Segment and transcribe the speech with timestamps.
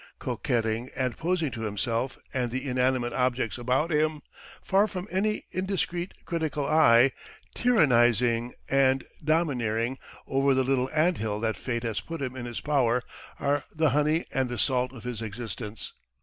[0.17, 4.23] Coquetting and posing to himself and the inanimate objects about him,
[4.63, 7.11] far from any indiscreet, critical eye,
[7.53, 13.03] tyrannizing and domineering over the little anthill that fate has put in his power
[13.39, 15.93] are the honey and the salt of his existence.